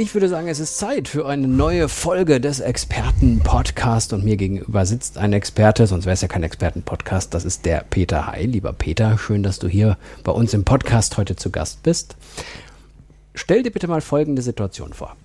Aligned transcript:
Ich 0.00 0.14
würde 0.14 0.30
sagen, 0.30 0.48
es 0.48 0.60
ist 0.60 0.78
Zeit 0.78 1.08
für 1.08 1.26
eine 1.26 1.46
neue 1.46 1.86
Folge 1.86 2.40
des 2.40 2.60
Experten-Podcast 2.60 4.14
und 4.14 4.24
mir 4.24 4.38
gegenüber 4.38 4.86
sitzt 4.86 5.18
ein 5.18 5.34
Experte, 5.34 5.86
sonst 5.86 6.06
wäre 6.06 6.14
es 6.14 6.22
ja 6.22 6.26
kein 6.26 6.42
Experten-Podcast, 6.42 7.34
das 7.34 7.44
ist 7.44 7.66
der 7.66 7.84
Peter 7.90 8.26
Heil. 8.26 8.46
Lieber 8.46 8.72
Peter, 8.72 9.18
schön, 9.18 9.42
dass 9.42 9.58
du 9.58 9.68
hier 9.68 9.98
bei 10.24 10.32
uns 10.32 10.54
im 10.54 10.64
Podcast 10.64 11.18
heute 11.18 11.36
zu 11.36 11.50
Gast 11.50 11.82
bist. 11.82 12.16
Stell 13.34 13.62
dir 13.62 13.70
bitte 13.70 13.88
mal 13.88 14.00
folgende 14.00 14.40
Situation 14.40 14.94
vor. 14.94 15.16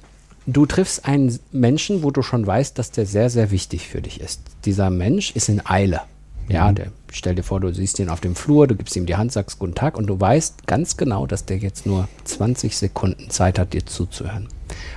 Du 0.45 0.66
triffst 0.66 1.05
einen 1.05 1.39
Menschen, 1.53 2.03
wo 2.03 2.11
du 2.11 2.21
schon 2.21 2.45
weißt, 2.45 2.77
dass 2.77 2.91
der 2.91 3.05
sehr, 3.05 3.30
sehr 3.30 3.52
wichtig 3.52 3.88
für 3.88 4.02
dich 4.02 4.19
ist. 4.19 4.41
Dieser 4.66 4.89
Mensch 4.89 5.31
ist 5.38 5.47
in 5.47 5.66
Eile. 5.66 6.02
Ja, 6.49 6.73
der, 6.73 6.88
stell 7.13 7.35
dir 7.35 7.44
vor, 7.44 7.61
du 7.61 7.73
siehst 7.73 7.97
ihn 7.99 8.09
auf 8.09 8.19
dem 8.19 8.35
Flur, 8.35 8.67
du 8.67 8.75
gibst 8.75 8.97
ihm 8.97 9.05
die 9.05 9.16
Hand, 9.16 9.31
sagst 9.31 9.57
guten 9.57 9.73
Tag 9.73 9.97
und 9.97 10.07
du 10.07 10.19
weißt 10.19 10.67
ganz 10.67 10.97
genau, 10.97 11.27
dass 11.27 11.45
der 11.45 11.59
jetzt 11.59 11.85
nur 11.85 12.09
20 12.25 12.75
Sekunden 12.75 13.30
Zeit 13.30 13.57
hat, 13.57 13.71
dir 13.71 13.85
zuzuhören. 13.85 14.49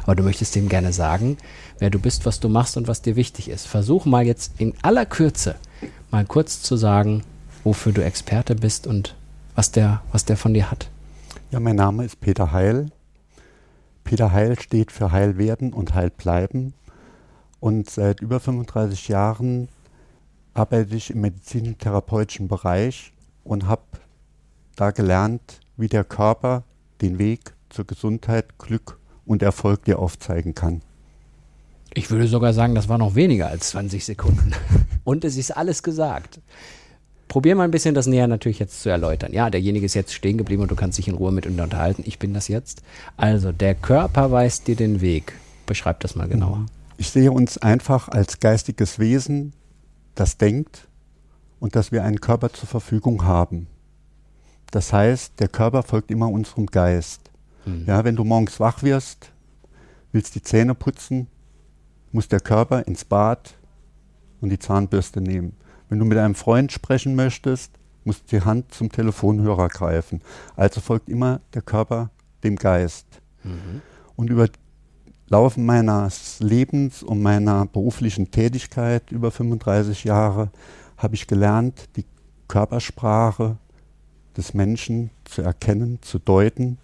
Aber 0.02 0.14
du 0.14 0.22
möchtest 0.22 0.56
ihm 0.56 0.68
gerne 0.68 0.92
sagen, 0.92 1.36
wer 1.78 1.90
du 1.90 1.98
bist, 1.98 2.26
was 2.26 2.40
du 2.40 2.48
machst 2.48 2.76
und 2.76 2.88
was 2.88 3.02
dir 3.02 3.16
wichtig 3.16 3.48
ist. 3.48 3.66
Versuch 3.66 4.04
mal 4.04 4.26
jetzt 4.26 4.52
in 4.58 4.74
aller 4.82 5.06
Kürze 5.06 5.56
mal 6.10 6.24
kurz 6.24 6.62
zu 6.62 6.76
sagen, 6.76 7.22
wofür 7.64 7.92
du 7.92 8.02
Experte 8.02 8.54
bist 8.54 8.86
und 8.86 9.14
was 9.54 9.70
der, 9.70 10.02
was 10.12 10.24
der 10.24 10.36
von 10.36 10.54
dir 10.54 10.70
hat. 10.70 10.88
Ja, 11.50 11.60
mein 11.60 11.76
Name 11.76 12.04
ist 12.04 12.20
Peter 12.20 12.52
Heil. 12.52 12.90
Peter 14.04 14.32
Heil 14.32 14.58
steht 14.58 14.92
für 14.92 15.12
Heil 15.12 15.38
werden 15.38 15.72
und 15.72 15.94
Heil 15.94 16.10
bleiben. 16.10 16.74
Und 17.60 17.90
seit 17.90 18.20
über 18.20 18.40
35 18.40 19.08
Jahren 19.08 19.68
arbeite 20.54 20.94
ich 20.94 21.10
im 21.10 21.20
medizintherapeutischen 21.20 22.48
Bereich 22.48 23.12
und 23.44 23.66
habe 23.66 23.82
da 24.76 24.90
gelernt, 24.92 25.60
wie 25.76 25.88
der 25.88 26.04
Körper 26.04 26.64
den 27.00 27.18
Weg 27.18 27.54
zur 27.68 27.86
Gesundheit, 27.86 28.58
Glück 28.58 28.98
und 29.28 29.42
Erfolg 29.42 29.84
dir 29.84 29.98
aufzeigen 29.98 30.54
kann. 30.54 30.82
Ich 31.94 32.10
würde 32.10 32.26
sogar 32.26 32.52
sagen, 32.52 32.74
das 32.74 32.88
war 32.88 32.98
noch 32.98 33.14
weniger 33.14 33.48
als 33.48 33.70
20 33.70 34.04
Sekunden. 34.04 34.52
Und 35.04 35.24
es 35.24 35.36
ist 35.36 35.56
alles 35.56 35.82
gesagt. 35.82 36.40
Probier 37.28 37.56
mal 37.56 37.64
ein 37.64 37.70
bisschen 37.70 37.94
das 37.94 38.06
näher 38.06 38.26
natürlich 38.26 38.58
jetzt 38.58 38.82
zu 38.82 38.88
erläutern. 38.88 39.32
Ja, 39.32 39.50
derjenige 39.50 39.86
ist 39.86 39.94
jetzt 39.94 40.12
stehen 40.14 40.38
geblieben 40.38 40.62
und 40.62 40.70
du 40.70 40.76
kannst 40.76 40.96
dich 40.96 41.08
in 41.08 41.14
Ruhe 41.14 41.30
mit 41.30 41.44
ihm 41.44 41.58
unterhalten. 41.60 42.02
Ich 42.06 42.18
bin 42.18 42.32
das 42.32 42.48
jetzt. 42.48 42.82
Also, 43.18 43.52
der 43.52 43.74
Körper 43.74 44.30
weist 44.30 44.66
dir 44.66 44.76
den 44.76 45.02
Weg. 45.02 45.34
Beschreib 45.66 46.00
das 46.00 46.14
mal 46.14 46.26
genauer. 46.28 46.66
Ich 46.96 47.10
sehe 47.10 47.30
uns 47.30 47.58
einfach 47.58 48.08
als 48.08 48.40
geistiges 48.40 48.98
Wesen, 48.98 49.52
das 50.14 50.38
denkt 50.38 50.88
und 51.60 51.76
dass 51.76 51.92
wir 51.92 52.02
einen 52.02 52.20
Körper 52.20 52.52
zur 52.52 52.68
Verfügung 52.68 53.24
haben. 53.24 53.66
Das 54.70 54.92
heißt, 54.92 55.38
der 55.38 55.48
Körper 55.48 55.82
folgt 55.82 56.10
immer 56.10 56.30
unserem 56.30 56.66
Geist. 56.66 57.30
Mhm. 57.68 57.84
Ja, 57.86 58.04
wenn 58.04 58.16
du 58.16 58.24
morgens 58.24 58.58
wach 58.60 58.82
wirst, 58.82 59.32
willst 60.12 60.34
die 60.34 60.42
Zähne 60.42 60.74
putzen, 60.74 61.26
muss 62.12 62.28
der 62.28 62.40
Körper 62.40 62.86
ins 62.86 63.04
Bad 63.04 63.54
und 64.40 64.50
die 64.50 64.58
Zahnbürste 64.58 65.20
nehmen. 65.20 65.54
Wenn 65.88 65.98
du 65.98 66.04
mit 66.04 66.18
einem 66.18 66.34
Freund 66.34 66.72
sprechen 66.72 67.14
möchtest, 67.14 67.72
musst 68.04 68.32
du 68.32 68.38
die 68.38 68.44
Hand 68.44 68.72
zum 68.72 68.90
Telefonhörer 68.90 69.68
greifen. 69.68 70.22
Also 70.56 70.80
folgt 70.80 71.08
immer 71.08 71.40
der 71.54 71.62
Körper 71.62 72.10
dem 72.42 72.56
Geist. 72.56 73.06
Mhm. 73.44 73.82
Und 74.16 74.30
über 74.30 74.48
Laufen 75.30 75.66
meines 75.66 76.40
Lebens 76.40 77.02
und 77.02 77.20
meiner 77.20 77.66
beruflichen 77.66 78.30
Tätigkeit 78.30 79.12
über 79.12 79.30
35 79.30 80.04
Jahre 80.04 80.50
habe 80.96 81.14
ich 81.16 81.26
gelernt, 81.26 81.90
die 81.96 82.06
Körpersprache 82.48 83.58
des 84.38 84.54
Menschen 84.54 85.10
zu 85.24 85.42
erkennen, 85.42 85.98
zu 86.00 86.18
deuten 86.18 86.78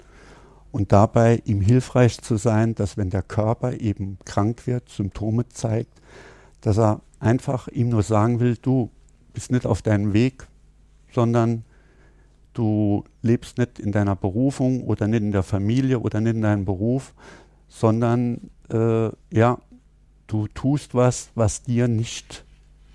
und 0.74 0.90
dabei 0.90 1.40
ihm 1.44 1.60
hilfreich 1.60 2.20
zu 2.20 2.36
sein, 2.36 2.74
dass 2.74 2.96
wenn 2.96 3.08
der 3.08 3.22
Körper 3.22 3.80
eben 3.80 4.18
krank 4.24 4.66
wird, 4.66 4.88
Symptome 4.88 5.48
zeigt, 5.48 6.02
dass 6.62 6.78
er 6.78 7.00
einfach 7.20 7.68
ihm 7.68 7.90
nur 7.90 8.02
sagen 8.02 8.40
will, 8.40 8.56
du 8.60 8.90
bist 9.32 9.52
nicht 9.52 9.66
auf 9.66 9.82
deinem 9.82 10.14
Weg, 10.14 10.48
sondern 11.12 11.64
du 12.54 13.04
lebst 13.22 13.56
nicht 13.56 13.78
in 13.78 13.92
deiner 13.92 14.16
Berufung 14.16 14.82
oder 14.82 15.06
nicht 15.06 15.22
in 15.22 15.30
der 15.30 15.44
Familie 15.44 16.00
oder 16.00 16.20
nicht 16.20 16.34
in 16.34 16.42
deinem 16.42 16.64
Beruf, 16.64 17.14
sondern 17.68 18.50
äh, 18.68 19.10
ja, 19.30 19.58
du 20.26 20.48
tust 20.48 20.92
was, 20.92 21.30
was 21.36 21.62
dir 21.62 21.86
nicht 21.86 22.44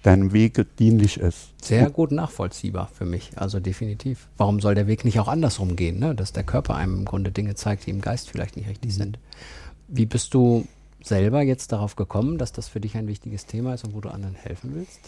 deinem 0.10 0.34
Wege 0.34 0.66
dienlich 0.66 1.20
ist. 1.20 1.54
Sehr 1.64 1.92
gut 1.92 2.12
nachvollziehbar 2.12 2.90
für 2.92 3.06
mich, 3.06 3.32
also 3.36 3.60
definitiv. 3.60 4.28
Warum 4.38 4.60
soll 4.60 4.74
der 4.74 4.88
Weg 4.88 5.06
nicht 5.06 5.20
auch 5.20 5.28
andersrum 5.28 5.76
gehen, 5.76 6.00
ne? 6.00 6.16
dass 6.16 6.34
der 6.34 6.44
Körper 6.44 6.76
einem 6.76 6.96
im 6.96 7.06
Grunde 7.06 7.32
Dinge 7.32 7.54
zeigt, 7.54 7.86
die 7.86 7.92
im 7.92 8.02
Geist 8.02 8.28
vielleicht 8.30 8.58
nicht 8.58 8.68
richtig 8.68 8.96
sind? 8.96 9.20
Wie 9.88 10.08
bist 10.08 10.34
du 10.34 10.66
selber 11.04 11.44
jetzt 11.44 11.72
darauf 11.72 11.96
gekommen, 11.96 12.40
dass 12.40 12.52
das 12.52 12.68
für 12.68 12.80
dich 12.80 12.98
ein 12.98 13.08
wichtiges 13.08 13.46
Thema 13.46 13.76
ist 13.76 13.84
und 13.84 13.94
wo 13.94 14.02
du 14.02 14.10
anderen 14.10 14.34
helfen 14.34 14.72
willst? 14.74 15.00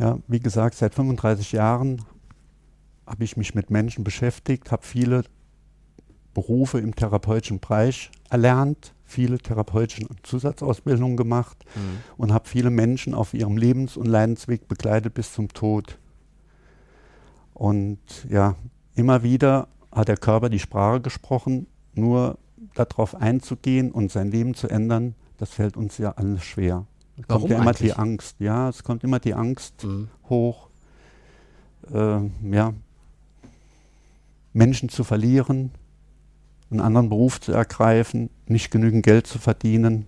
Ja, 0.00 0.18
wie 0.26 0.40
gesagt, 0.40 0.74
seit 0.74 0.96
35 0.96 1.52
Jahren 1.52 2.04
habe 3.06 3.22
ich 3.22 3.36
mich 3.36 3.54
mit 3.54 3.70
Menschen 3.70 4.02
beschäftigt, 4.02 4.72
habe 4.72 4.84
viele 4.84 5.22
Berufe 6.34 6.80
im 6.80 6.94
therapeutischen 6.94 7.60
Bereich 7.60 8.10
erlernt, 8.30 8.94
viele 9.08 9.38
therapeutische 9.38 10.06
Zusatzausbildungen 10.22 11.16
gemacht 11.16 11.64
mhm. 11.74 11.98
und 12.18 12.32
habe 12.32 12.46
viele 12.46 12.70
Menschen 12.70 13.14
auf 13.14 13.32
ihrem 13.32 13.56
Lebens- 13.56 13.96
und 13.96 14.06
Leidensweg 14.06 14.68
begleitet 14.68 15.14
bis 15.14 15.32
zum 15.32 15.48
Tod. 15.48 15.98
Und 17.54 17.98
ja, 18.28 18.54
immer 18.94 19.22
wieder 19.22 19.68
hat 19.90 20.08
der 20.08 20.18
Körper 20.18 20.50
die 20.50 20.58
Sprache 20.58 21.00
gesprochen, 21.00 21.66
nur 21.94 22.38
darauf 22.74 23.14
einzugehen 23.14 23.90
und 23.90 24.12
sein 24.12 24.30
Leben 24.30 24.54
zu 24.54 24.68
ändern, 24.68 25.14
das 25.38 25.50
fällt 25.50 25.76
uns 25.76 25.96
ja 25.98 26.12
alles 26.12 26.44
schwer. 26.44 26.84
Es 27.16 27.24
Warum 27.28 27.42
kommt 27.42 27.50
ja 27.50 27.56
immer 27.58 27.70
eigentlich? 27.70 27.92
die 27.92 27.98
Angst, 27.98 28.36
ja, 28.40 28.68
es 28.68 28.84
kommt 28.84 29.02
immer 29.04 29.18
die 29.20 29.34
Angst 29.34 29.84
Mhm. 29.84 30.08
hoch, 30.28 30.68
äh, 31.92 32.20
ja, 32.50 32.74
Menschen 34.52 34.88
zu 34.90 35.02
verlieren, 35.02 35.70
einen 36.70 36.80
anderen 36.80 37.08
Beruf 37.08 37.40
zu 37.40 37.52
ergreifen, 37.52 38.30
nicht 38.46 38.70
genügend 38.70 39.04
Geld 39.04 39.26
zu 39.26 39.38
verdienen. 39.38 40.06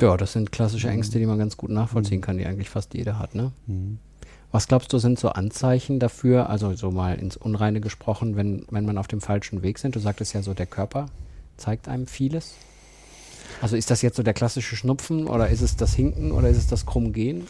Ja, 0.00 0.16
das 0.16 0.32
sind 0.32 0.52
klassische 0.52 0.88
Ängste, 0.88 1.18
die 1.18 1.26
man 1.26 1.38
ganz 1.38 1.56
gut 1.56 1.70
nachvollziehen 1.70 2.20
kann, 2.20 2.38
die 2.38 2.46
eigentlich 2.46 2.70
fast 2.70 2.94
jeder 2.94 3.18
hat. 3.18 3.34
Ne? 3.34 3.52
Was 4.52 4.68
glaubst 4.68 4.92
du, 4.92 4.98
sind 4.98 5.18
so 5.18 5.30
Anzeichen 5.30 5.98
dafür, 5.98 6.48
also 6.48 6.72
so 6.74 6.90
mal 6.90 7.18
ins 7.18 7.36
Unreine 7.36 7.80
gesprochen, 7.80 8.36
wenn, 8.36 8.64
wenn 8.70 8.84
man 8.84 8.96
auf 8.96 9.08
dem 9.08 9.20
falschen 9.20 9.62
Weg 9.62 9.78
sind? 9.78 9.96
Du 9.96 10.00
sagtest 10.00 10.34
ja 10.34 10.42
so, 10.42 10.54
der 10.54 10.66
Körper 10.66 11.06
zeigt 11.56 11.88
einem 11.88 12.06
vieles. 12.06 12.54
Also 13.60 13.76
ist 13.76 13.90
das 13.90 14.02
jetzt 14.02 14.16
so 14.16 14.22
der 14.22 14.34
klassische 14.34 14.76
Schnupfen 14.76 15.26
oder 15.26 15.48
ist 15.48 15.62
es 15.62 15.76
das 15.76 15.94
Hinken 15.94 16.32
oder 16.32 16.48
ist 16.48 16.58
es 16.58 16.68
das 16.68 16.86
Krummgehen? 16.86 17.46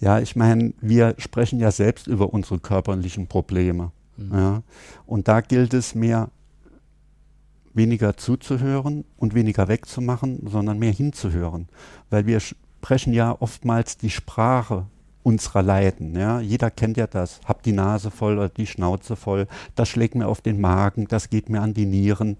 Ja, 0.00 0.18
ich 0.18 0.34
meine, 0.34 0.74
wir 0.80 1.14
sprechen 1.18 1.60
ja 1.60 1.70
selbst 1.70 2.08
über 2.08 2.34
unsere 2.34 2.58
körperlichen 2.58 3.28
Probleme. 3.28 3.92
Ja. 4.16 4.62
Und 5.06 5.28
da 5.28 5.40
gilt 5.40 5.74
es 5.74 5.94
mehr 5.94 6.30
weniger 7.74 8.16
zuzuhören 8.16 9.04
und 9.16 9.34
weniger 9.34 9.68
wegzumachen, 9.68 10.46
sondern 10.46 10.78
mehr 10.78 10.92
hinzuhören. 10.92 11.68
Weil 12.10 12.26
wir 12.26 12.40
sprechen 12.40 13.12
ja 13.12 13.36
oftmals 13.38 13.98
die 13.98 14.10
Sprache 14.10 14.86
unserer 15.22 15.62
Leiden. 15.62 16.16
Ja? 16.16 16.40
Jeder 16.40 16.70
kennt 16.70 16.96
ja 16.96 17.06
das. 17.06 17.40
Hab 17.44 17.62
die 17.62 17.72
Nase 17.72 18.10
voll 18.10 18.38
oder 18.38 18.48
die 18.48 18.66
Schnauze 18.66 19.16
voll. 19.16 19.48
Das 19.74 19.88
schlägt 19.88 20.14
mir 20.14 20.28
auf 20.28 20.40
den 20.40 20.60
Magen, 20.60 21.08
das 21.08 21.30
geht 21.30 21.48
mir 21.48 21.60
an 21.62 21.74
die 21.74 21.86
Nieren. 21.86 22.36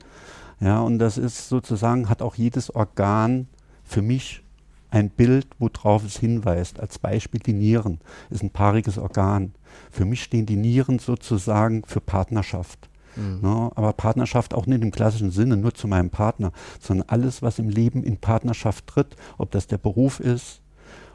Ja, 0.61 0.81
und 0.81 0.99
das 0.99 1.19
ist 1.19 1.49
sozusagen, 1.49 2.09
hat 2.09 2.23
auch 2.23 2.37
jedes 2.37 2.75
Organ 2.75 3.49
für 3.83 4.03
mich 4.03 4.43
ein 4.91 5.11
Bild, 5.11 5.49
worauf 5.59 6.05
es 6.05 6.19
hinweist. 6.19 6.79
Als 6.79 6.99
Beispiel 6.99 7.41
die 7.41 7.53
Nieren 7.53 7.99
ist 8.31 8.43
ein 8.43 8.51
paariges 8.51 8.97
Organ. 8.97 9.53
Für 9.91 10.05
mich 10.05 10.23
stehen 10.23 10.47
die 10.47 10.57
Nieren 10.57 11.01
sozusagen 11.01 11.83
für 11.85 12.01
Partnerschaft. 12.01 12.89
Ne, 13.17 13.71
aber 13.75 13.93
Partnerschaft 13.93 14.55
auch 14.55 14.67
nicht 14.67 14.83
im 14.83 14.91
klassischen 14.91 15.31
Sinne, 15.31 15.57
nur 15.57 15.75
zu 15.75 15.87
meinem 15.89 16.11
Partner, 16.11 16.53
sondern 16.81 17.09
alles, 17.09 17.43
was 17.43 17.59
im 17.59 17.69
Leben 17.69 18.03
in 18.03 18.17
Partnerschaft 18.17 18.87
tritt, 18.87 19.17
ob 19.39 19.51
das 19.53 19.67
der 19.67 19.79
Beruf 19.79 20.21
ist, 20.21 20.61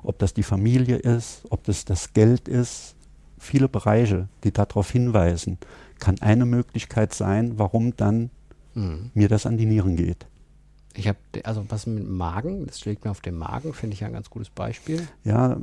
ob 0.04 0.18
das 0.19 0.34
die 0.34 0.44
Familie 0.44 0.96
ist, 0.98 1.44
ob 1.50 1.63
das 1.63 1.86
das 1.86 2.13
Geld 2.13 2.48
ist, 2.48 2.96
viele 3.38 3.68
Bereiche, 3.68 4.28
die 4.44 4.51
darauf 4.51 4.92
hinweisen, 4.92 5.57
kann 6.00 6.16
eine 6.22 6.46
Möglichkeit 6.46 7.13
sein, 7.13 7.57
warum 7.57 7.96
dann 7.96 8.30
Mhm. 8.75 9.12
mir 9.13 9.28
das 9.28 9.46
an 9.46 9.57
die 9.57 9.66
Nieren 9.66 9.96
geht. 9.96 10.28
Ich 10.96 11.07
habe, 11.07 11.18
also 11.44 11.66
was 11.69 11.86
mit 11.86 12.04
dem 12.04 12.18
Magen, 12.18 12.66
das 12.68 12.80
schlägt 12.80 13.06
mir 13.06 13.12
auf 13.12 13.22
den 13.22 13.36
Magen, 13.36 13.74
finde 13.74 13.94
ich 13.94 14.04
ein 14.04 14.13
ganz 14.13 14.30
gutes 14.30 14.50
Beispiel. 14.50 15.07
Ja, 15.24 15.57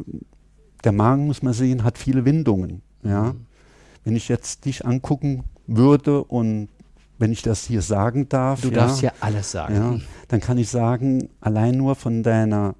der 0.84 0.92
Magen, 0.92 1.26
muss 1.26 1.42
man 1.42 1.52
sehen, 1.52 1.84
hat 1.84 1.98
viele 1.98 2.24
Windungen. 2.24 2.82
Ja. 3.02 3.32
Mhm. 3.32 3.46
Wenn 4.06 4.14
ich 4.14 4.28
jetzt 4.28 4.64
dich 4.64 4.86
angucken 4.86 5.42
würde 5.66 6.22
und 6.22 6.68
wenn 7.18 7.32
ich 7.32 7.42
das 7.42 7.64
hier 7.64 7.82
sagen 7.82 8.28
darf. 8.28 8.60
Du 8.60 8.68
ja, 8.68 8.74
darfst 8.74 9.02
ja 9.02 9.10
alles 9.18 9.50
sagen. 9.50 9.74
Ja, 9.74 9.98
dann 10.28 10.40
kann 10.40 10.58
ich 10.58 10.68
sagen, 10.68 11.28
allein 11.40 11.76
nur 11.76 11.96
von 11.96 12.22
deiner 12.22 12.76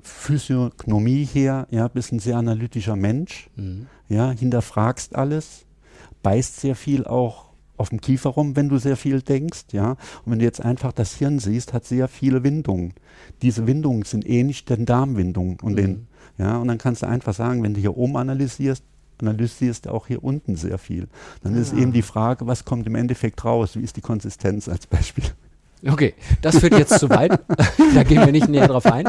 Physiognomie 0.00 1.26
her, 1.26 1.66
ja, 1.70 1.86
bist 1.88 2.12
ein 2.12 2.18
sehr 2.18 2.38
analytischer 2.38 2.96
Mensch, 2.96 3.50
mhm. 3.56 3.88
ja, 4.08 4.30
hinterfragst 4.30 5.14
alles, 5.16 5.66
beißt 6.22 6.60
sehr 6.60 6.74
viel 6.74 7.04
auch 7.04 7.50
auf 7.76 7.90
dem 7.90 8.00
Kiefer 8.00 8.30
rum, 8.30 8.56
wenn 8.56 8.70
du 8.70 8.78
sehr 8.78 8.96
viel 8.96 9.20
denkst, 9.20 9.66
ja. 9.72 9.90
Und 10.24 10.32
wenn 10.32 10.38
du 10.38 10.46
jetzt 10.46 10.64
einfach 10.64 10.92
das 10.92 11.14
Hirn 11.14 11.40
siehst, 11.40 11.74
hat 11.74 11.84
sehr 11.84 12.08
viele 12.08 12.42
Windungen. 12.42 12.94
Diese 13.42 13.66
Windungen 13.66 14.04
sind 14.04 14.26
ähnlich 14.26 14.64
den 14.64 14.86
Darmwindungen 14.86 15.58
und 15.60 15.72
mhm. 15.72 15.76
den, 15.76 16.06
ja. 16.38 16.56
Und 16.56 16.68
dann 16.68 16.78
kannst 16.78 17.02
du 17.02 17.06
einfach 17.06 17.34
sagen, 17.34 17.62
wenn 17.62 17.74
du 17.74 17.80
hier 17.80 17.98
oben 17.98 18.16
analysierst, 18.16 18.82
analysierst 19.22 19.88
auch 19.88 20.06
hier 20.06 20.22
unten 20.24 20.56
sehr 20.56 20.78
viel. 20.78 21.08
Dann 21.42 21.54
ah. 21.54 21.60
ist 21.60 21.72
eben 21.72 21.92
die 21.92 22.02
Frage, 22.02 22.46
was 22.46 22.64
kommt 22.64 22.86
im 22.86 22.94
Endeffekt 22.94 23.44
raus? 23.44 23.76
Wie 23.76 23.82
ist 23.82 23.96
die 23.96 24.00
Konsistenz 24.00 24.68
als 24.68 24.86
Beispiel? 24.86 25.24
Okay, 25.86 26.14
das 26.42 26.58
führt 26.58 26.78
jetzt 26.78 26.98
zu 26.98 27.08
weit. 27.08 27.32
da 27.94 28.02
gehen 28.02 28.24
wir 28.24 28.32
nicht 28.32 28.48
näher 28.48 28.68
drauf 28.68 28.86
ein. 28.86 29.06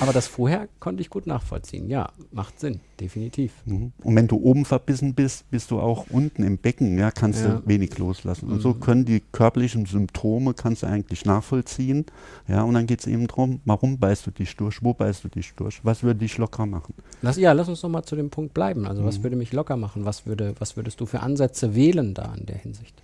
Aber 0.00 0.12
das 0.12 0.26
vorher 0.26 0.68
konnte 0.80 1.00
ich 1.00 1.10
gut 1.10 1.26
nachvollziehen. 1.26 1.88
Ja, 1.88 2.10
macht 2.30 2.60
Sinn, 2.60 2.80
definitiv. 3.00 3.52
Mhm. 3.64 3.92
Und 4.02 4.16
wenn 4.16 4.28
du 4.28 4.36
oben 4.36 4.64
verbissen 4.64 5.14
bist, 5.14 5.50
bist 5.50 5.70
du 5.70 5.80
auch 5.80 6.06
unten 6.10 6.42
im 6.42 6.58
Becken, 6.58 6.98
ja, 6.98 7.10
kannst 7.10 7.42
ja. 7.42 7.54
du 7.54 7.62
wenig 7.66 7.98
loslassen. 7.98 8.48
Und 8.48 8.56
mhm. 8.56 8.60
so 8.60 8.74
können 8.74 9.04
die 9.04 9.22
körperlichen 9.32 9.86
Symptome 9.86 10.54
kannst 10.54 10.82
du 10.82 10.86
eigentlich 10.86 11.24
nachvollziehen. 11.24 12.06
Ja, 12.48 12.62
und 12.62 12.74
dann 12.74 12.86
geht 12.86 13.00
es 13.00 13.06
eben 13.06 13.26
darum, 13.26 13.60
warum 13.64 13.98
beißt 13.98 14.26
du 14.26 14.30
dich 14.30 14.56
durch, 14.56 14.82
wo 14.82 14.94
beißt 14.94 15.24
du 15.24 15.28
dich 15.28 15.54
durch, 15.54 15.84
was 15.84 16.02
würde 16.02 16.20
dich 16.20 16.38
locker 16.38 16.66
machen? 16.66 16.94
Lass, 17.22 17.36
ja, 17.36 17.52
lass 17.52 17.68
uns 17.68 17.82
noch 17.82 17.90
mal 17.90 18.02
zu 18.02 18.16
dem 18.16 18.30
Punkt 18.30 18.54
bleiben. 18.54 18.86
Also 18.86 19.04
was 19.04 19.18
mhm. 19.18 19.24
würde 19.24 19.36
mich 19.36 19.52
locker 19.52 19.76
machen? 19.76 20.04
Was, 20.04 20.26
würde, 20.26 20.54
was 20.58 20.76
würdest 20.76 21.00
du 21.00 21.06
für 21.06 21.20
Ansätze 21.20 21.74
wählen 21.74 22.14
da 22.14 22.34
in 22.38 22.46
der 22.46 22.56
Hinsicht? 22.56 22.94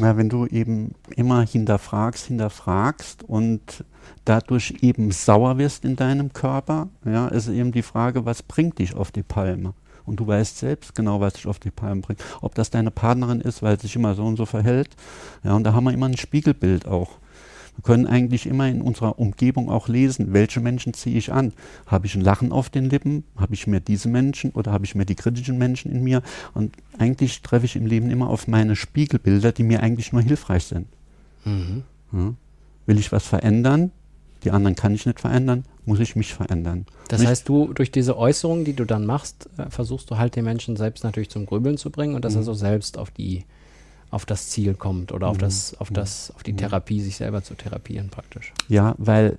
Ja, 0.00 0.16
wenn 0.16 0.28
du 0.28 0.46
eben 0.46 0.94
immer 1.16 1.42
hinterfragst, 1.42 2.26
hinterfragst 2.26 3.22
und 3.24 3.84
dadurch 4.24 4.76
eben 4.80 5.10
sauer 5.10 5.58
wirst 5.58 5.84
in 5.84 5.96
deinem 5.96 6.32
Körper, 6.32 6.88
ja, 7.04 7.28
ist 7.28 7.48
eben 7.48 7.72
die 7.72 7.82
Frage, 7.82 8.24
was 8.24 8.42
bringt 8.42 8.78
dich 8.78 8.94
auf 8.94 9.12
die 9.12 9.22
Palme? 9.22 9.74
Und 10.04 10.18
du 10.18 10.26
weißt 10.26 10.58
selbst 10.58 10.94
genau, 10.94 11.20
was 11.20 11.34
dich 11.34 11.46
auf 11.46 11.58
die 11.58 11.70
Palme 11.70 12.00
bringt. 12.00 12.24
Ob 12.40 12.54
das 12.54 12.70
deine 12.70 12.90
Partnerin 12.90 13.40
ist, 13.40 13.62
weil 13.62 13.78
sie 13.78 13.86
sich 13.86 13.96
immer 13.96 14.14
so 14.14 14.24
und 14.24 14.36
so 14.36 14.46
verhält. 14.46 14.96
Ja, 15.44 15.54
und 15.54 15.64
da 15.64 15.74
haben 15.74 15.84
wir 15.84 15.92
immer 15.92 16.06
ein 16.06 16.16
Spiegelbild 16.16 16.86
auch. 16.86 17.18
Wir 17.76 17.82
können 17.82 18.06
eigentlich 18.06 18.46
immer 18.46 18.68
in 18.68 18.82
unserer 18.82 19.18
Umgebung 19.18 19.70
auch 19.70 19.88
lesen, 19.88 20.32
welche 20.32 20.60
Menschen 20.60 20.92
ziehe 20.92 21.16
ich 21.16 21.32
an. 21.32 21.52
Habe 21.86 22.06
ich 22.06 22.14
ein 22.14 22.20
Lachen 22.20 22.52
auf 22.52 22.68
den 22.68 22.90
Lippen? 22.90 23.24
Habe 23.36 23.54
ich 23.54 23.66
mehr 23.66 23.80
diese 23.80 24.08
Menschen 24.08 24.50
oder 24.50 24.72
habe 24.72 24.84
ich 24.84 24.94
mehr 24.94 25.06
die 25.06 25.14
kritischen 25.14 25.58
Menschen 25.58 25.90
in 25.90 26.04
mir? 26.04 26.22
Und 26.54 26.76
eigentlich 26.98 27.40
treffe 27.42 27.64
ich 27.64 27.76
im 27.76 27.86
Leben 27.86 28.10
immer 28.10 28.28
auf 28.28 28.46
meine 28.46 28.76
Spiegelbilder, 28.76 29.52
die 29.52 29.62
mir 29.62 29.82
eigentlich 29.82 30.12
nur 30.12 30.22
hilfreich 30.22 30.64
sind. 30.64 30.86
Mhm. 31.44 31.84
Ja. 32.12 32.34
Will 32.86 32.98
ich 32.98 33.10
was 33.10 33.26
verändern? 33.26 33.90
Die 34.44 34.50
anderen 34.50 34.74
kann 34.74 34.94
ich 34.94 35.06
nicht 35.06 35.20
verändern, 35.20 35.64
muss 35.86 36.00
ich 36.00 36.16
mich 36.16 36.34
verändern. 36.34 36.86
Das 37.08 37.20
nicht 37.20 37.28
heißt, 37.28 37.48
du 37.48 37.72
durch 37.72 37.92
diese 37.92 38.18
Äußerungen, 38.18 38.64
die 38.64 38.74
du 38.74 38.84
dann 38.84 39.06
machst, 39.06 39.48
äh, 39.56 39.70
versuchst 39.70 40.10
du 40.10 40.18
halt 40.18 40.36
den 40.36 40.44
Menschen 40.44 40.76
selbst 40.76 41.04
natürlich 41.04 41.30
zum 41.30 41.46
Grübeln 41.46 41.78
zu 41.78 41.90
bringen 41.90 42.14
und 42.14 42.24
dass 42.24 42.34
mhm. 42.34 42.40
er 42.40 42.44
so 42.44 42.54
selbst 42.54 42.98
auf 42.98 43.10
die 43.10 43.44
auf 44.12 44.26
das 44.26 44.50
Ziel 44.50 44.74
kommt 44.74 45.10
oder 45.10 45.28
auf 45.28 45.38
mhm. 45.38 45.40
das, 45.40 45.80
auf 45.80 45.90
das, 45.90 46.32
auf 46.36 46.42
die 46.42 46.52
mhm. 46.52 46.58
Therapie, 46.58 47.00
sich 47.00 47.16
selber 47.16 47.42
zu 47.42 47.54
therapieren 47.54 48.10
praktisch. 48.10 48.52
Ja, 48.68 48.94
weil 48.98 49.38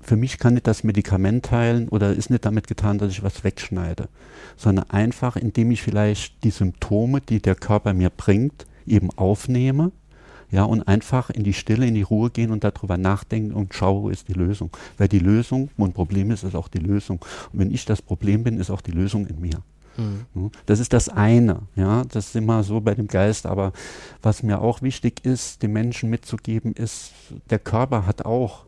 für 0.00 0.16
mich 0.16 0.38
kann 0.38 0.54
nicht 0.54 0.66
das 0.66 0.84
Medikament 0.84 1.50
heilen 1.50 1.88
oder 1.88 2.12
ist 2.12 2.30
nicht 2.30 2.44
damit 2.44 2.68
getan, 2.68 2.98
dass 2.98 3.10
ich 3.10 3.24
was 3.24 3.42
wegschneide, 3.42 4.08
sondern 4.56 4.88
einfach, 4.90 5.36
indem 5.36 5.72
ich 5.72 5.82
vielleicht 5.82 6.44
die 6.44 6.50
Symptome, 6.50 7.20
die 7.20 7.40
der 7.40 7.56
Körper 7.56 7.92
mir 7.92 8.10
bringt, 8.10 8.66
eben 8.86 9.10
aufnehme, 9.16 9.90
ja, 10.50 10.62
und 10.62 10.86
einfach 10.86 11.30
in 11.30 11.42
die 11.42 11.52
Stille, 11.52 11.86
in 11.86 11.94
die 11.94 12.02
Ruhe 12.02 12.30
gehen 12.30 12.52
und 12.52 12.62
darüber 12.62 12.96
nachdenken 12.96 13.52
und 13.52 13.74
schaue, 13.74 14.02
wo 14.02 14.08
ist 14.10 14.28
die 14.28 14.32
Lösung. 14.32 14.70
Weil 14.96 15.08
die 15.08 15.18
Lösung, 15.18 15.70
wo 15.76 15.84
ein 15.84 15.92
Problem 15.92 16.30
ist, 16.30 16.44
ist 16.44 16.54
auch 16.54 16.68
die 16.68 16.78
Lösung. 16.78 17.18
Und 17.52 17.58
wenn 17.58 17.74
ich 17.74 17.84
das 17.84 18.00
Problem 18.00 18.44
bin, 18.44 18.60
ist 18.60 18.70
auch 18.70 18.80
die 18.80 18.92
Lösung 18.92 19.26
in 19.26 19.40
mir. 19.40 19.62
Mhm. 19.96 20.50
Das 20.66 20.80
ist 20.80 20.92
das 20.92 21.08
eine, 21.08 21.62
ja, 21.74 22.04
das 22.04 22.28
ist 22.28 22.36
immer 22.36 22.62
so 22.62 22.80
bei 22.80 22.94
dem 22.94 23.06
Geist, 23.06 23.46
aber 23.46 23.72
was 24.22 24.42
mir 24.42 24.60
auch 24.60 24.82
wichtig 24.82 25.24
ist, 25.24 25.62
den 25.62 25.72
Menschen 25.72 26.10
mitzugeben, 26.10 26.72
ist, 26.72 27.12
der 27.50 27.58
Körper 27.58 28.06
hat 28.06 28.24
auch 28.24 28.66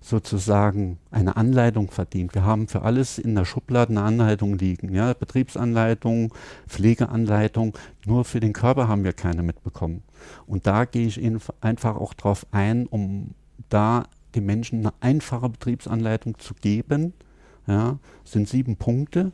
sozusagen 0.00 0.98
eine 1.10 1.36
Anleitung 1.36 1.90
verdient. 1.90 2.34
Wir 2.34 2.44
haben 2.44 2.66
für 2.66 2.82
alles 2.82 3.18
in 3.18 3.36
der 3.36 3.44
Schublade 3.44 3.90
eine 3.90 4.02
Anleitung 4.02 4.58
liegen, 4.58 4.92
ja, 4.92 5.14
Betriebsanleitung, 5.14 6.34
Pflegeanleitung, 6.66 7.78
nur 8.04 8.24
für 8.24 8.40
den 8.40 8.52
Körper 8.52 8.88
haben 8.88 9.04
wir 9.04 9.12
keine 9.12 9.42
mitbekommen. 9.42 10.02
Und 10.46 10.66
da 10.66 10.84
gehe 10.84 11.06
ich 11.06 11.20
einfach 11.60 11.96
auch 11.96 12.14
drauf 12.14 12.46
ein, 12.50 12.86
um 12.86 13.34
da 13.68 14.04
den 14.34 14.44
Menschen 14.44 14.80
eine 14.80 14.92
einfache 15.00 15.48
Betriebsanleitung 15.48 16.38
zu 16.38 16.54
geben. 16.54 17.14
Ja, 17.68 17.98
sind 18.24 18.48
sieben 18.48 18.74
Punkte, 18.74 19.30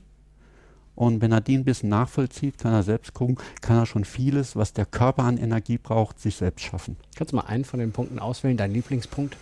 und 0.98 1.20
wenn 1.20 1.30
er 1.30 1.40
die 1.40 1.56
ein 1.56 1.64
bisschen 1.64 1.90
nachvollzieht, 1.90 2.58
kann 2.58 2.72
er 2.72 2.82
selbst 2.82 3.14
gucken, 3.14 3.38
kann 3.60 3.76
er 3.76 3.86
schon 3.86 4.04
vieles, 4.04 4.56
was 4.56 4.72
der 4.72 4.84
Körper 4.84 5.22
an 5.22 5.38
Energie 5.38 5.78
braucht, 5.78 6.18
sich 6.18 6.34
selbst 6.34 6.64
schaffen. 6.64 6.96
Kannst 7.14 7.32
du 7.32 7.36
mal 7.36 7.44
einen 7.44 7.64
von 7.64 7.78
den 7.78 7.92
Punkten 7.92 8.18
auswählen, 8.18 8.56
dein 8.56 8.72
Lieblingspunkt? 8.72 9.36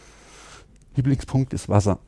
Lieblingspunkt 0.96 1.54
ist 1.54 1.70
Wasser. 1.70 1.98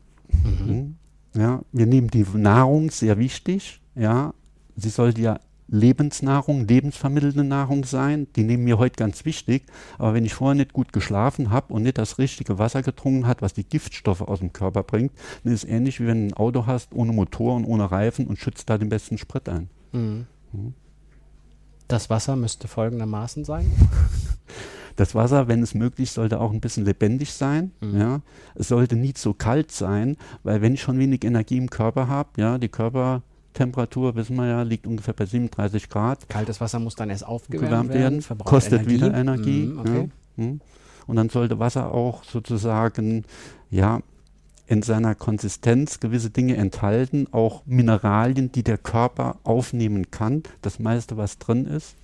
Mhm. 0.45 0.97
Ja, 1.35 1.63
wir 1.73 1.87
nehmen 1.87 2.09
die 2.09 2.27
Nahrung 2.35 2.91
sehr 2.91 3.17
wichtig. 3.17 3.81
Ja, 3.95 4.35
sie 4.77 4.91
sollte 4.91 5.23
ja 5.23 5.41
Lebensnahrung, 5.69 6.67
lebensvermittelnde 6.67 7.45
Nahrung 7.45 7.85
sein. 7.85 8.27
Die 8.37 8.43
nehmen 8.43 8.65
mir 8.65 8.79
heute 8.79 8.97
ganz 8.97 9.25
wichtig. 9.25 9.65
Aber 9.99 10.15
wenn 10.15 10.25
ich 10.25 10.35
vorher 10.35 10.55
nicht 10.55 10.73
gut 10.73 10.93
geschlafen 10.93 11.51
habe 11.51 11.73
und 11.73 11.83
nicht 11.83 11.99
das 11.99 12.19
richtige 12.19 12.59
Wasser 12.59 12.83
getrunken 12.83 13.27
hat, 13.27 13.43
was 13.43 13.53
die 13.53 13.65
Giftstoffe 13.65 14.23
aus 14.23 14.41
dem 14.41 14.53
Körper 14.53 14.83
bringt, 14.83 15.13
dann 15.45 15.53
ist 15.53 15.65
es 15.65 15.71
ähnlich 15.71 16.01
wie 16.01 16.07
wenn 16.07 16.29
du 16.29 16.35
ein 16.35 16.39
Auto 16.39 16.67
hast 16.67 16.95
ohne 16.95 17.13
Motor 17.13 17.57
und 17.57 17.65
ohne 17.65 17.91
Reifen 17.91 18.27
und 18.27 18.39
schützt 18.39 18.71
da 18.71 18.79
den 18.79 18.89
besten 18.89 19.19
Sprit 19.19 19.49
ein. 19.49 19.69
Mhm. 19.93 20.27
Mhm. 20.53 20.75
Das 21.87 22.11
Wasser 22.11 22.37
müsste 22.37 22.69
folgendermaßen 22.69 23.45
sein. 23.45 23.71
Das 24.97 25.15
Wasser, 25.15 25.47
wenn 25.47 25.63
es 25.63 25.75
möglich, 25.75 26.11
sollte 26.11 26.41
auch 26.41 26.51
ein 26.51 26.61
bisschen 26.61 26.85
lebendig 26.85 27.33
sein. 27.33 27.71
Mhm. 27.81 28.01
Ja. 28.01 28.21
Es 28.57 28.67
sollte 28.67 28.97
nie 28.97 29.15
zu 29.15 29.33
kalt 29.33 29.71
sein, 29.71 30.17
weil 30.43 30.61
wenn 30.61 30.75
ich 30.75 30.83
schon 30.83 30.99
wenig 30.99 31.23
Energie 31.23 31.57
im 31.57 31.71
Körper 31.71 32.09
habe, 32.09 32.31
ja, 32.37 32.59
die 32.59 32.69
Körper 32.69 33.23
Temperatur, 33.59 34.15
wissen 34.15 34.37
wir 34.37 34.47
ja, 34.47 34.63
liegt 34.63 34.87
ungefähr 34.87 35.15
bei 35.15 35.27
37 35.27 35.89
Grad. 35.89 36.29
Kaltes 36.29 36.61
Wasser 36.61 36.79
muss 36.79 36.95
dann 36.95 37.11
erst 37.11 37.27
aufgewärmt 37.27 37.93
werden, 37.93 38.23
werden 38.23 38.39
kostet 38.45 38.83
Energie. 38.83 38.95
wieder 38.95 39.15
Energie. 39.15 39.67
Mm, 39.67 39.79
okay. 39.81 40.09
ja. 40.37 40.45
Hm. 40.45 40.61
Und 41.09 41.17
dann 41.17 41.29
sollte 41.29 41.59
Wasser 41.59 41.93
auch 41.93 42.23
sozusagen, 42.23 43.25
ja, 43.71 44.01
in 44.69 44.83
seiner 44.83 45.15
Konsistenz 45.15 45.99
gewisse 45.99 46.31
Dinge 46.31 46.57
enthalten, 46.57 47.27
auch 47.33 47.63
Mineralien, 47.67 48.53
die 48.53 48.63
der 48.63 48.79
Körper 48.79 49.39
aufnehmen 49.43 50.11
kann. 50.11 50.43
Das 50.63 50.79
meiste, 50.79 51.17
was 51.17 51.39
drin 51.39 51.67
ist. 51.67 51.97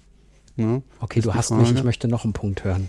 Ja, 0.56 0.80
okay, 1.00 1.20
ist 1.20 1.26
du 1.26 1.34
hast 1.34 1.48
Frage. 1.48 1.62
mich, 1.62 1.72
ich 1.72 1.84
möchte 1.84 2.08
noch 2.08 2.24
einen 2.24 2.32
Punkt 2.32 2.64
hören. 2.64 2.88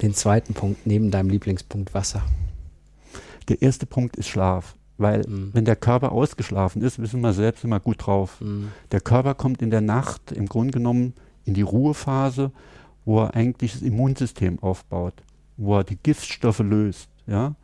Den 0.00 0.14
zweiten 0.14 0.54
Punkt 0.54 0.86
neben 0.86 1.10
deinem 1.10 1.28
Lieblingspunkt 1.28 1.92
Wasser. 1.92 2.22
Der 3.48 3.60
erste 3.60 3.84
Punkt 3.84 4.16
ist 4.16 4.28
Schlaf. 4.28 4.76
Weil 5.02 5.24
mhm. 5.26 5.50
wenn 5.52 5.64
der 5.64 5.76
Körper 5.76 6.12
ausgeschlafen 6.12 6.80
ist, 6.82 7.00
wissen 7.00 7.20
wir 7.20 7.32
selbst 7.32 7.64
immer 7.64 7.80
gut 7.80 8.06
drauf. 8.06 8.40
Mhm. 8.40 8.68
Der 8.92 9.00
Körper 9.00 9.34
kommt 9.34 9.60
in 9.60 9.70
der 9.70 9.80
Nacht 9.80 10.32
im 10.32 10.46
Grunde 10.46 10.72
genommen 10.72 11.14
in 11.44 11.54
die 11.54 11.62
Ruhephase, 11.62 12.52
wo 13.04 13.20
er 13.20 13.34
eigentlich 13.34 13.72
das 13.72 13.82
Immunsystem 13.82 14.62
aufbaut, 14.62 15.14
wo 15.56 15.76
er 15.76 15.84
die 15.84 15.96
Giftstoffe 15.96 16.60
löst. 16.60 17.08
Ja? 17.26 17.56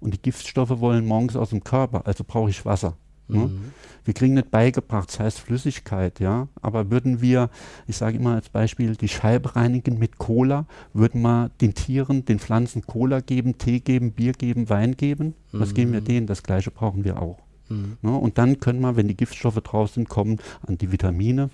Und 0.00 0.14
die 0.14 0.22
Giftstoffe 0.22 0.80
wollen 0.80 1.06
morgens 1.06 1.36
aus 1.36 1.50
dem 1.50 1.62
Körper, 1.62 2.06
also 2.06 2.24
brauche 2.26 2.50
ich 2.50 2.64
Wasser. 2.64 2.96
Ne? 3.28 3.38
Mhm. 3.38 3.72
Wir 4.04 4.14
kriegen 4.14 4.34
nicht 4.34 4.52
beigebracht, 4.52 5.08
das 5.08 5.18
heißt 5.18 5.40
Flüssigkeit, 5.40 6.20
ja. 6.20 6.46
Aber 6.62 6.90
würden 6.90 7.20
wir, 7.20 7.50
ich 7.88 7.96
sage 7.96 8.18
immer 8.18 8.34
als 8.34 8.48
Beispiel, 8.48 8.94
die 8.94 9.08
Scheibe 9.08 9.56
reinigen 9.56 9.98
mit 9.98 10.18
Cola, 10.18 10.66
würden 10.92 11.22
wir 11.22 11.50
den 11.60 11.74
Tieren, 11.74 12.24
den 12.24 12.38
Pflanzen 12.38 12.86
Cola 12.86 13.20
geben, 13.20 13.58
Tee 13.58 13.80
geben, 13.80 14.12
Bier 14.12 14.32
geben, 14.32 14.70
Wein 14.70 14.96
geben? 14.96 15.34
Mhm. 15.50 15.60
Was 15.60 15.74
geben 15.74 15.92
wir 15.92 16.02
denen? 16.02 16.28
Das 16.28 16.44
gleiche 16.44 16.70
brauchen 16.70 17.04
wir 17.04 17.20
auch. 17.20 17.38
Mhm. 17.68 17.96
Ne? 18.00 18.16
Und 18.16 18.38
dann 18.38 18.60
können 18.60 18.80
wir, 18.80 18.94
wenn 18.94 19.08
die 19.08 19.16
Giftstoffe 19.16 19.60
drauf 19.60 19.90
sind, 19.90 20.08
kommen 20.08 20.38
an 20.64 20.78
die 20.78 20.92
Vitamine. 20.92 21.50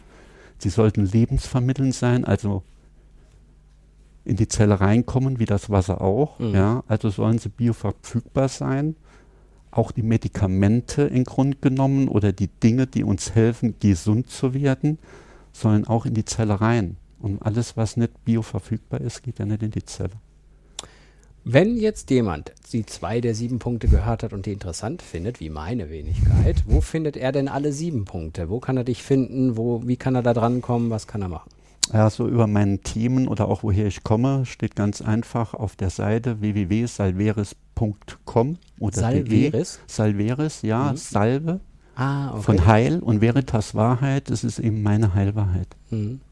Sie 0.59 0.69
sollten 0.69 1.07
lebensvermittelnd 1.07 1.95
sein, 1.95 2.27
also 2.27 2.63
in 4.25 4.37
die 4.37 4.47
Zelle 4.47 4.79
reinkommen, 4.79 5.39
wie 5.39 5.47
das 5.47 5.71
Wasser 5.71 6.03
auch. 6.03 6.39
Mhm. 6.39 6.55
Ja, 6.55 6.85
also 6.87 7.09
sollen 7.09 7.39
sie 7.39 7.49
bioverfügbar 7.49 8.49
sein 8.49 8.95
auch 9.73 9.91
die 9.91 10.03
Medikamente 10.03 11.03
im 11.03 11.25
Grunde 11.25 11.57
genommen 11.61 12.09
oder 12.09 12.33
die 12.33 12.49
Dinge, 12.49 12.87
die 12.87 13.05
uns 13.05 13.35
helfen, 13.35 13.75
gesund 13.81 14.31
zu 14.31 14.55
werden, 14.55 14.99
sollen 15.53 15.87
auch 15.87 16.07
in 16.07 16.15
die 16.15 16.25
Zelle 16.25 16.61
rein. 16.61 16.97
Und 17.19 17.43
alles, 17.43 17.77
was 17.77 17.97
nicht 17.97 18.25
bioverfügbar 18.25 19.01
ist, 19.01 19.23
geht 19.23 19.39
ja 19.39 19.47
nicht 19.47 19.63
in 19.63 19.71
die 19.71 19.85
Zelle. 19.85 20.13
Wenn 21.45 21.77
jetzt 21.77 22.11
jemand 22.11 22.53
die 22.73 22.87
zwei 22.87 23.21
der 23.21 23.35
sieben 23.35 23.59
Punkte 23.59 23.89
gehört 23.89 24.23
hat 24.23 24.33
und 24.33 24.47
die 24.47 24.53
interessant 24.53 25.03
findet, 25.03 25.41
wie 25.41 25.51
meine 25.51 25.91
Wenigkeit, 25.91 26.63
wo 26.67 26.81
findet 26.81 27.17
er 27.17 27.33
denn 27.33 27.49
alle 27.49 27.73
sieben 27.73 28.05
Punkte? 28.05 28.49
Wo 28.49 28.61
kann 28.61 28.77
er 28.77 28.85
dich 28.85 29.03
finden? 29.03 29.57
Wo, 29.57 29.83
wie 29.85 29.97
kann 29.97 30.15
er 30.15 30.23
da 30.23 30.35
drankommen? 30.35 30.91
Was 30.91 31.09
kann 31.09 31.23
er 31.23 31.29
machen? 31.29 31.51
Ja, 31.93 32.09
so 32.09 32.27
über 32.27 32.47
meinen 32.47 32.83
Themen 32.83 33.29
oder 33.29 33.49
auch 33.49 33.63
woher 33.63 33.87
ich 33.87 34.03
komme, 34.03 34.47
steht 34.47 34.75
ganz 34.77 35.03
einfach 35.03 35.53
auf 35.53 35.77
der 35.77 35.91
Seite 35.91 36.41
www.salveris.com 36.41 38.57
oder 38.79 39.01
Salveris? 39.01 39.53
De. 39.53 39.65
Salveris, 39.87 40.63
ja, 40.63 40.93
mhm. 40.93 40.97
Salve 40.97 41.61
ah, 41.97 42.31
okay. 42.31 42.43
von 42.43 42.67
Heil 42.67 43.01
und 43.01 43.21
Veritas 43.21 43.75
Wahrheit, 43.75 44.31
das 44.31 44.43
ist 44.43 44.59
eben 44.59 44.83
meine 44.83 45.13
Heilwahrheit. 45.13 45.69
Mhm. 45.91 46.23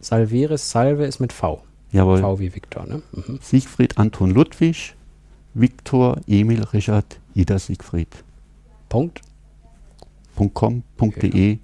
Salveris, 0.00 0.70
Salve 0.70 1.04
ist 1.04 1.20
mit 1.20 1.34
V. 1.34 1.62
Jawohl. 1.92 2.20
V 2.20 2.38
wie 2.38 2.54
Viktor, 2.54 2.86
ne? 2.86 3.02
Mhm. 3.12 3.40
Siegfried 3.42 3.98
Anton 3.98 4.30
Ludwig, 4.30 4.94
Viktor 5.52 6.18
Emil 6.26 6.62
Richard 6.72 7.20
Ida 7.34 7.58
Siegfried. 7.58 8.24
Punkt. 8.88 9.20
.com, 10.54 10.82
.de. 10.98 11.58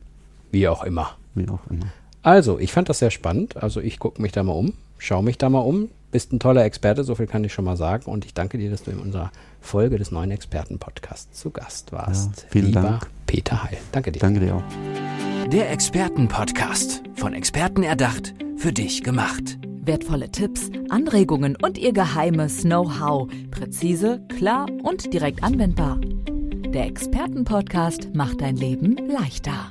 Wie 0.50 0.68
auch 0.68 0.84
immer. 0.84 1.16
Wie 1.34 1.48
auch 1.48 1.66
immer. 1.70 1.86
Also, 2.26 2.59
ich 2.59 2.73
fand 2.73 2.88
das 2.88 2.99
sehr 2.99 3.12
spannend. 3.12 3.56
Also, 3.56 3.80
ich 3.80 4.00
gucke 4.00 4.21
mich 4.21 4.33
da 4.33 4.42
mal 4.42 4.54
um, 4.54 4.73
schaue 4.99 5.23
mich 5.23 5.38
da 5.38 5.49
mal 5.49 5.61
um. 5.61 5.90
Bist 6.11 6.33
ein 6.33 6.40
toller 6.40 6.64
Experte, 6.64 7.04
so 7.04 7.14
viel 7.14 7.28
kann 7.28 7.45
ich 7.45 7.52
schon 7.52 7.64
mal 7.64 7.76
sagen. 7.76 8.11
Und 8.11 8.25
ich 8.25 8.35
danke 8.35 8.59
dir, 8.59 8.68
dass 8.68 8.83
du 8.83 8.90
in 8.90 8.99
unserer 8.99 9.30
Folge 9.61 9.97
des 9.97 10.11
neuen 10.11 10.33
Experten-Podcasts 10.33 11.40
zu 11.40 11.50
Gast 11.50 11.92
warst. 11.92 12.42
Ja, 12.42 12.49
vielen 12.50 12.66
Lieber 12.66 12.83
Dank. 12.83 13.11
Peter 13.26 13.62
Heil. 13.62 13.78
Danke 13.92 14.11
dir. 14.11 14.18
Danke 14.18 14.40
dir 14.40 14.56
auch. 14.56 15.50
Der 15.50 15.71
Experten-Podcast. 15.71 17.00
Von 17.14 17.33
Experten 17.33 17.85
erdacht, 17.85 18.35
für 18.56 18.73
dich 18.73 19.04
gemacht. 19.04 19.59
Wertvolle 19.83 20.28
Tipps, 20.33 20.68
Anregungen 20.88 21.56
und 21.62 21.78
ihr 21.78 21.92
geheimes 21.92 22.62
Know-how. 22.62 23.28
Präzise, 23.52 24.21
klar 24.37 24.66
und 24.83 25.12
direkt 25.14 25.45
anwendbar. 25.45 26.00
Der 26.00 26.87
Experten-Podcast 26.87 28.09
macht 28.14 28.40
dein 28.40 28.56
Leben 28.56 28.97
leichter. 28.97 29.68